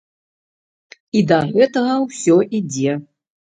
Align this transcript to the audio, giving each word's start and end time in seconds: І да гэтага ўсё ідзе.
І 1.19 1.21
да 1.33 1.39
гэтага 1.53 1.93
ўсё 2.07 2.41
ідзе. 2.63 2.99